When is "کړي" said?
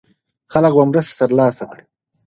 1.71-1.83